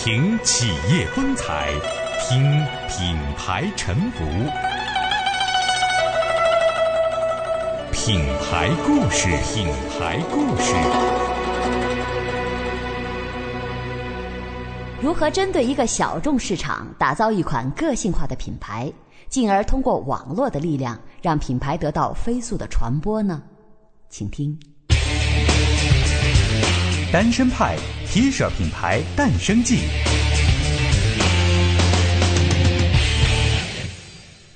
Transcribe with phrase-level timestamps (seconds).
[0.00, 1.72] 听企业风采，
[2.20, 2.40] 听
[2.88, 4.24] 品牌沉浮，
[7.90, 9.66] 品牌故事，品
[9.98, 10.72] 牌故事。
[15.02, 18.90] 如何针对一个小众市场，打造一款个性化的品牌，
[19.28, 23.42] 进而通过网络的力量，让品牌得到飞速的传播呢？
[24.08, 24.56] 请听。
[27.10, 27.74] 单身派
[28.06, 29.78] T 恤品牌诞生记。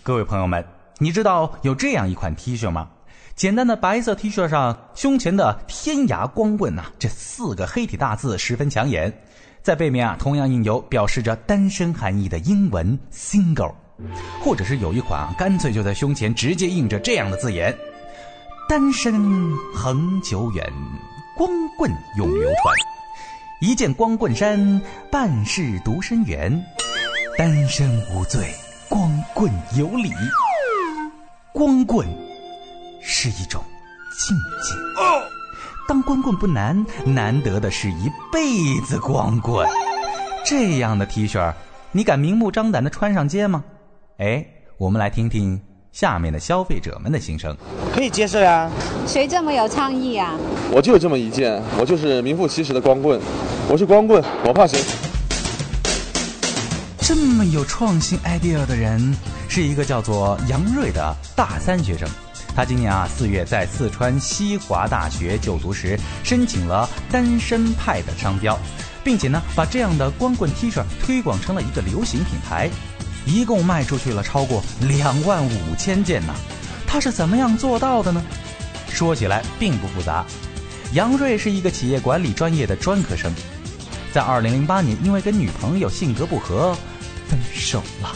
[0.02, 0.62] 各位朋友们，
[0.98, 2.90] 你知道有这样一款 T 恤吗？
[3.34, 9.10] 简单的白色 T 恤上，胸前的“天涯光棍”呐，这四个黑体大字十分抢眼。
[9.62, 13.72] 在背面啊，同样印有表示着单身含义的英文 “single”，
[14.44, 17.74] 或者是有一款啊，干脆就在胸前直接印着这样的字眼
[18.68, 20.70] ：“单身恒久远。”
[21.34, 22.74] 光棍永流传，
[23.60, 26.62] 一见光棍衫，半世独身缘。
[27.38, 28.54] 单身无罪，
[28.88, 30.12] 光棍有理。
[31.52, 32.06] 光棍
[33.00, 33.64] 是一种
[34.18, 34.74] 境界。
[35.88, 39.66] 当光棍不难，难得的是一辈子光棍。
[40.44, 41.52] 这样的 T 恤，
[41.92, 43.64] 你敢明目张胆的穿上街吗？
[44.18, 45.60] 哎，我们来听听。
[45.92, 47.54] 下面的消费者们的心声，
[47.94, 48.70] 可以接受呀。
[49.06, 50.34] 谁这么有创意啊？
[50.70, 53.20] 我就有这么一件，我就是名副其实的光棍。
[53.68, 54.82] 我是光棍，我怕谁？
[56.98, 59.14] 这么有创新 idea 的人，
[59.50, 62.08] 是一个叫做杨瑞的大三学生。
[62.56, 68.58] 他今年啊四月在四川西华大学就读时，申请了单身派的商标，
[69.04, 72.70] 并且呢把这样的光棍 T 恤推广成了一个流行品牌。
[73.24, 76.34] 一共卖出去了超过两万五千件呢，
[76.86, 78.22] 他是怎么样做到的呢？
[78.88, 80.24] 说起来并不复杂。
[80.92, 83.32] 杨瑞是一个企业管理专业的专科生，
[84.12, 86.76] 在二零零八年因为跟女朋友性格不合
[87.28, 88.12] 分手了，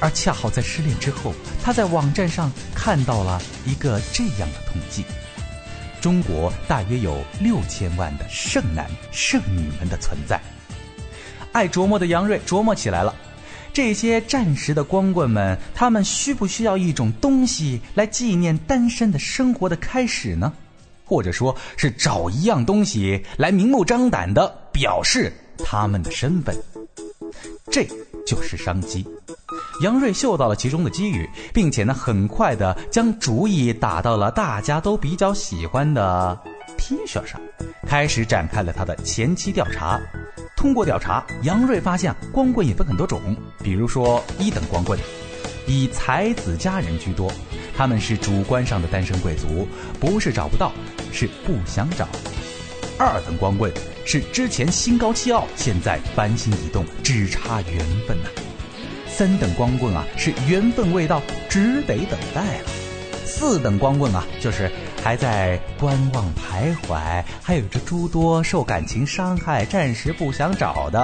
[0.00, 5.04] 而恰好在失恋之后，他在网站上看到了一个这样的统计：
[6.00, 10.40] 中国大约有六千万的剩男剩女们的存在。
[11.52, 13.14] 爱琢磨的杨瑞琢磨起来了。
[13.82, 20.52] 这些战时的光棍们，他们需不需要一种东西来纪念单身的生活的开始呢？
[21.06, 25.32] 或者说是找一样东西来明目张胆的表示
[25.64, 26.54] 他们的身份？
[27.70, 27.88] 这
[28.26, 29.02] 就是商机。
[29.82, 36.38] 杨瑞嗅到了其中的机遇，并且呢，很快的将主意打到了大家都比较喜欢的
[36.76, 37.40] T 恤上，
[37.86, 39.98] 开始展开了他的前期调查。
[40.60, 43.34] 通过调查，杨瑞发现光棍也分很多种，
[43.64, 45.00] 比如说一等光棍，
[45.66, 47.32] 以才子佳人居多，
[47.74, 49.66] 他们是主观上的单身贵族，
[49.98, 50.70] 不是找不到，
[51.10, 52.04] 是不想找；
[52.98, 53.72] 二等光棍
[54.04, 58.28] 是之前心高气傲，现在翻心已动，只差缘分呐；
[59.08, 62.68] 三等光棍啊，是缘分未到，只得等待了；
[63.24, 64.70] 四等光棍啊，就是。
[65.02, 71.00] 还在观望徘徊，还有着诸多受感情伤害、暂时不想找的，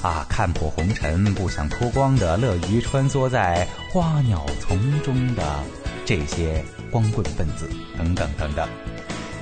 [0.00, 5.42] 啊，看破红尘不想脱光的，乐于穿梭在花鸟丛中的
[6.04, 8.68] 这些光棍分子，等等等等。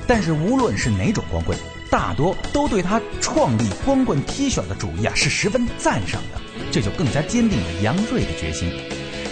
[0.06, 1.56] 但是无论是哪种光棍，
[1.90, 6.40] 大多都对他创立光棍 T 恤的主意啊是十分赞赏的，
[6.72, 8.72] 这就更加坚定了杨瑞的决心。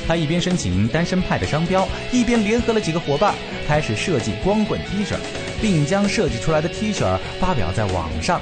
[0.07, 3.35] 他一边申请单身派的商标，一边联合了几个伙伴，
[3.69, 5.15] 开始设计光棍 T 恤，
[5.61, 8.41] 并将设计出来的 T 恤发表在网上。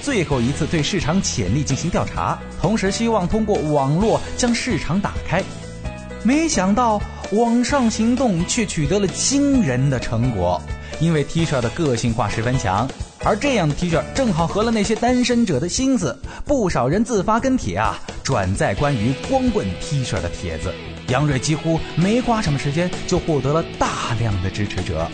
[0.00, 5.42] 最后一次对市场潜力进行调查，同时希望通过网络将市场打开。
[6.24, 6.98] 没想到
[7.32, 10.58] 网上行动却取得了惊人的成果，
[11.00, 12.88] 因为 T 恤的个性化十分强，
[13.22, 20.72] 而这样的 T 恤正好合了那些单身者的心思，不少人自发跟帖啊，转载关于光棍 T 恤的帖子。
[21.08, 25.08] 杨瑞几乎没花什么时间，就获得了大量的支持者。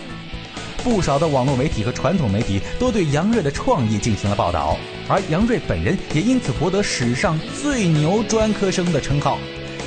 [0.84, 4.76] 不少的网络媒体和传统媒体都对杨瑞的创意进行了报道，
[5.08, 9.38] 而杨瑞本人也因此博得史上最牛专科生的称号。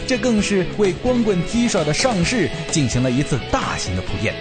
[0.07, 4.35] 这更是为光棍 T 恤的上市进行了一次大型的铺垫。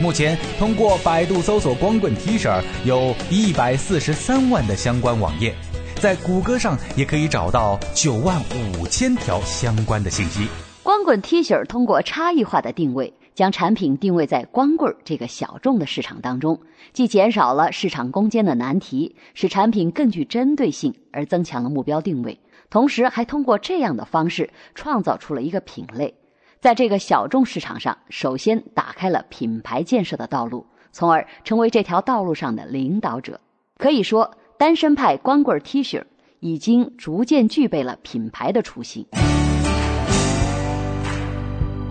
[0.00, 5.54] 目前，通过百度搜索“光棍 T 恤”，有一百四十三万的相关网页，
[6.00, 8.40] 在谷歌上也可以找到九万
[8.80, 10.46] 五千条相关的信息。
[10.84, 16.60] 光棍 T 恤通过差异化的定位，将产品定位在光棍这个小众的市场当中，
[16.92, 22.38] 既减少了市场攻坚的难题，使产品更具针对性，而增强了目标定位。
[22.70, 26.14] 同时，还通过这样的方式创造出了一个品类，
[26.60, 33.40] 在这个小众市场上，首先打开了品牌建设的道路，从而成为这条道路上的领导者。
[33.78, 36.02] 可以说，单身派光棍 T 恤
[36.40, 39.06] 已经逐渐具备了品牌的雏形。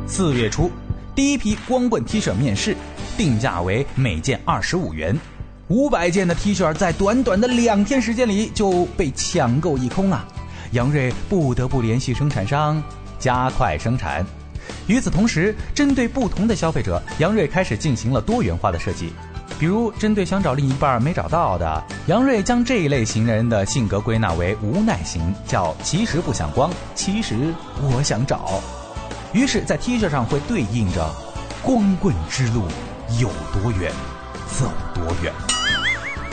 [0.05, 0.69] 四月初，
[1.15, 2.75] 第一批光棍 T 恤面世，
[3.17, 5.17] 定价为每件二十五元，
[5.69, 10.27] 五百件的 T 恤在短短的两天时间里就被抢购一空啊！
[10.73, 12.83] 杨瑞不得不联系生产商，
[13.17, 14.25] 加快生产。
[14.87, 19.13] 与此同时，针对不同的消费者，杨瑞开始进行了多元化的设计。
[19.59, 27.51] 比如，针对想找另一半没找到的，杨瑞将这一类型人的性格归纳为无奈型，叫“其实不想光，其实
[27.81, 28.61] 我想找”。
[29.33, 31.11] 于是，在 T 恤上会对应着
[31.63, 32.65] “光棍之路
[33.19, 33.91] 有多远，
[34.59, 35.33] 走多远”。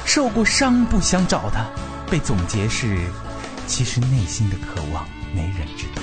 [0.05, 1.67] 受过伤不想找的，
[2.11, 3.09] 被总结是
[3.67, 5.03] “其实内心的渴望
[5.35, 6.03] 没人知道”。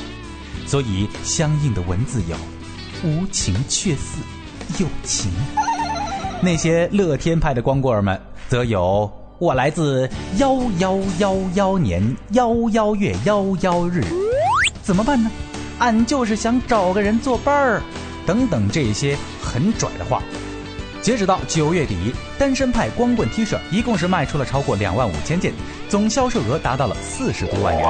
[0.65, 2.35] 所以，相应的文字有
[3.07, 4.17] “无情却似
[4.79, 5.31] 有情”。
[6.43, 14.03] 那些乐天派的光棍儿们，则有“我来自幺幺幺幺年幺幺月幺幺日”，
[14.81, 15.29] 怎么办呢？
[15.77, 17.81] 俺就是想找个人作伴儿，
[18.25, 20.19] 等等这些很拽的话。
[20.99, 25.53] 截止到九月底，单身派光棍 T 恤一共是卖出了超过两万五千件，
[25.89, 27.85] 总销售额达到了四十多万元。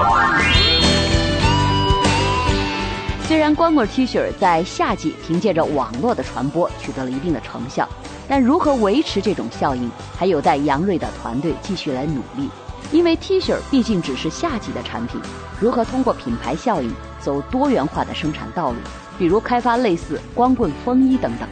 [3.29, 7.87] 虽然光棍 T 恤在夏季凭借着网络的传播取得了一定的成效，
[8.31, 12.49] 但如何维持这种效应，还有待杨瑞的团队继续来努力。
[12.89, 15.19] 因为 T 恤毕竟只是夏季的产品，
[15.59, 16.89] 如何通过品牌效应
[17.19, 18.77] 走多元化的生产道路，
[19.19, 21.49] 比如开发类似光棍风衣等等。